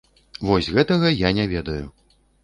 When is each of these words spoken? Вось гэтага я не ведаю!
Вось 0.47 0.69
гэтага 0.77 1.11
я 1.11 1.29
не 1.39 1.45
ведаю! 1.51 1.83